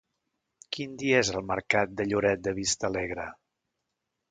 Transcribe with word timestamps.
Quin 0.77 0.95
dia 1.01 1.19
és 1.25 1.29
el 1.41 1.45
mercat 1.51 1.93
de 2.01 2.09
Lloret 2.09 2.43
de 2.49 2.55
Vistalegre? 2.63 3.29